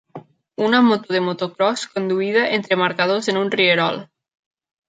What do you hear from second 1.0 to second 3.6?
de motocròs conduïda entre marcadors en un